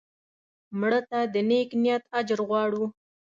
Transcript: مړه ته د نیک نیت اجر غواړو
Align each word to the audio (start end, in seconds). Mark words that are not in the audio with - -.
مړه 0.79 0.99
ته 1.09 1.19
د 1.33 1.35
نیک 1.49 1.69
نیت 1.83 2.03
اجر 2.19 2.39
غواړو 2.47 2.85